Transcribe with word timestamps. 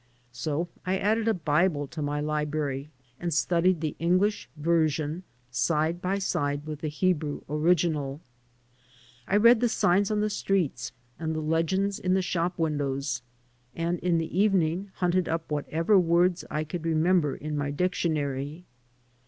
So 0.33 0.67
I 0.83 0.97
added 0.97 1.27
a 1.27 1.33
Bible 1.35 1.85
to 1.89 2.01
my 2.01 2.19
library 2.19 2.89
and 3.19 3.31
studied 3.31 3.81
the 3.81 3.95
English 3.99 4.49
version 4.57 5.21
side 5.51 6.01
by 6.01 6.17
side 6.17 6.65
with 6.65 6.79
the 6.79 6.87
Hebrew 6.87 7.41
original. 7.47 8.19
I 9.27 9.35
read 9.37 9.59
the 9.59 9.69
signs 9.69 10.09
on 10.09 10.19
the 10.19 10.31
streets 10.31 10.91
and 11.19 11.35
the 11.35 11.39
legends 11.39 11.99
in 11.99 12.15
the 12.15 12.23
shop 12.23 12.57
windows, 12.57 13.21
and 13.75 13.99
in 13.99 14.17
the 14.17 14.35
evening 14.35 14.89
hunted 14.95 15.29
up 15.29 15.51
whatever 15.51 15.99
words 15.99 16.43
I 16.49 16.63
could 16.63 16.83
remember 16.83 17.35
in 17.35 17.55
my 17.55 17.69
dictionary. 17.69 18.65